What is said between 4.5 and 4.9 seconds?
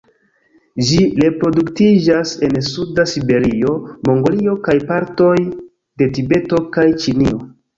kaj